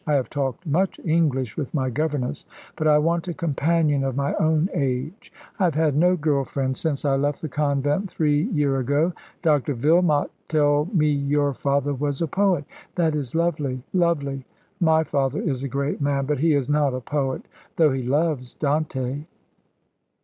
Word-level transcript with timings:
I 0.07 0.13
have 0.15 0.31
talked 0.31 0.65
much 0.65 0.99
English 1.05 1.55
with 1.55 1.75
my 1.75 1.91
governess, 1.91 2.43
but 2.75 2.87
I 2.87 2.97
want 2.97 3.27
a 3.27 3.35
companion 3.35 4.03
of 4.03 4.15
my 4.15 4.33
own 4.39 4.67
age. 4.73 5.31
I 5.59 5.65
have 5.65 5.75
had 5.75 5.95
no 5.95 6.15
girl 6.15 6.43
friend 6.43 6.75
since 6.75 7.05
I 7.05 7.15
left 7.17 7.39
the 7.39 7.47
Convent 7.47 8.09
three 8.09 8.45
year 8.45 8.79
ago. 8.79 9.13
Dr 9.43 9.75
Vilmot 9.75 10.31
tell 10.47 10.89
me 10.91 11.05
your 11.11 11.53
father 11.53 11.93
was 11.93 12.19
a 12.19 12.25
poet. 12.25 12.65
That 12.95 13.13
is 13.13 13.35
lovely, 13.35 13.83
lovely. 13.93 14.43
My 14.79 15.03
father 15.03 15.39
is 15.39 15.61
a 15.63 15.67
great 15.69 16.01
man, 16.01 16.25
but 16.25 16.39
he 16.39 16.55
is 16.55 16.67
not 16.67 16.95
a 16.95 16.99
poet, 16.99 17.43
though 17.75 17.91
he 17.91 18.01
loves 18.01 18.55
Dante." 18.55 19.25